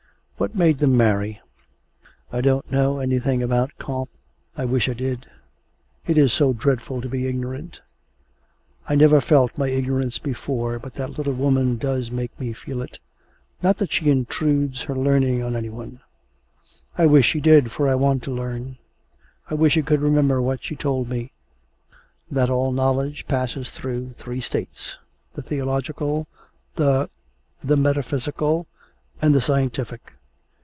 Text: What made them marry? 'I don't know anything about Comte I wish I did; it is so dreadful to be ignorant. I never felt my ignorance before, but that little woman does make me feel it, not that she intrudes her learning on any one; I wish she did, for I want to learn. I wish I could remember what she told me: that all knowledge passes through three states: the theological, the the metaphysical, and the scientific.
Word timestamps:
What 0.41 0.55
made 0.55 0.79
them 0.79 0.97
marry? 0.97 1.39
'I 2.31 2.41
don't 2.41 2.71
know 2.71 2.97
anything 2.97 3.43
about 3.43 3.77
Comte 3.77 4.09
I 4.57 4.65
wish 4.65 4.89
I 4.89 4.93
did; 4.93 5.27
it 6.07 6.17
is 6.17 6.33
so 6.33 6.51
dreadful 6.51 6.99
to 6.99 7.07
be 7.07 7.27
ignorant. 7.27 7.79
I 8.89 8.95
never 8.95 9.21
felt 9.21 9.55
my 9.55 9.67
ignorance 9.67 10.17
before, 10.17 10.79
but 10.79 10.95
that 10.95 11.15
little 11.15 11.33
woman 11.35 11.77
does 11.77 12.09
make 12.09 12.31
me 12.39 12.53
feel 12.53 12.81
it, 12.81 12.97
not 13.61 13.77
that 13.77 13.91
she 13.91 14.09
intrudes 14.09 14.81
her 14.81 14.95
learning 14.95 15.43
on 15.43 15.55
any 15.55 15.69
one; 15.69 15.99
I 16.97 17.05
wish 17.05 17.27
she 17.27 17.39
did, 17.39 17.71
for 17.71 17.87
I 17.87 17.93
want 17.93 18.23
to 18.23 18.31
learn. 18.33 18.79
I 19.47 19.53
wish 19.53 19.77
I 19.77 19.81
could 19.83 20.01
remember 20.01 20.41
what 20.41 20.63
she 20.63 20.75
told 20.75 21.07
me: 21.07 21.33
that 22.31 22.49
all 22.49 22.71
knowledge 22.71 23.27
passes 23.27 23.69
through 23.69 24.13
three 24.13 24.41
states: 24.41 24.97
the 25.35 25.43
theological, 25.43 26.25
the 26.77 27.11
the 27.63 27.77
metaphysical, 27.77 28.65
and 29.21 29.35
the 29.35 29.41
scientific. 29.41 30.13